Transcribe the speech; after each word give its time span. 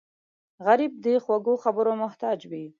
غریب 0.65 0.93
د 1.05 1.05
خوږو 1.23 1.53
خبرو 1.63 1.91
محتاج 2.03 2.39
وي 2.51 2.65